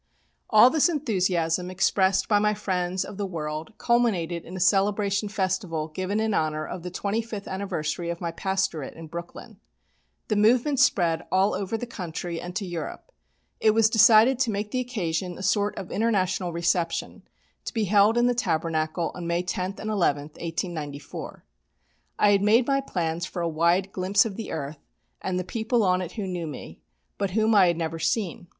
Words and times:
All 0.49 0.71
this 0.71 0.89
enthusiasm 0.89 1.69
expressed 1.69 2.27
by 2.27 2.39
my 2.39 2.55
friends 2.55 3.05
of 3.05 3.17
the 3.17 3.25
world 3.27 3.73
culminated 3.77 4.43
in 4.45 4.57
a 4.57 4.59
celebration 4.59 5.29
festival 5.29 5.89
given 5.89 6.19
in 6.19 6.33
honour 6.33 6.65
of 6.65 6.81
the 6.81 6.89
twenty 6.89 7.21
fifth 7.21 7.47
anniversary 7.47 8.09
of 8.09 8.19
my 8.19 8.31
pastorate 8.31 8.95
in 8.95 9.05
Brooklyn. 9.05 9.59
The 10.27 10.35
movement 10.37 10.79
spread 10.79 11.27
all 11.31 11.53
over 11.53 11.77
the 11.77 11.85
country 11.85 12.41
and 12.41 12.55
to 12.55 12.65
Europe. 12.65 13.11
It 13.59 13.75
was 13.75 13.91
decided 13.91 14.39
to 14.39 14.49
make 14.49 14.71
the 14.71 14.79
occasion 14.79 15.37
a 15.37 15.43
sort 15.43 15.77
of 15.77 15.91
International 15.91 16.51
reception, 16.51 17.21
to 17.65 17.71
be 17.71 17.83
held 17.83 18.17
in 18.17 18.25
the 18.25 18.33
Tabernacle 18.33 19.11
on 19.13 19.27
May 19.27 19.43
10 19.43 19.75
and 19.77 19.91
11, 19.91 20.23
1894. 20.29 21.45
I 22.17 22.31
had 22.31 22.41
made 22.41 22.65
my 22.65 22.81
plans 22.81 23.27
for 23.27 23.43
a 23.43 23.47
wide 23.47 23.91
glimpse 23.91 24.25
of 24.25 24.35
the 24.35 24.51
earth 24.51 24.79
and 25.21 25.37
the 25.37 25.43
people 25.43 25.83
on 25.83 26.01
it 26.01 26.13
who 26.13 26.25
knew 26.25 26.47
me, 26.47 26.81
but 27.19 27.29
whom 27.37 27.53
I 27.53 27.67
had 27.67 27.77
never 27.77 27.99
seen. 27.99 28.47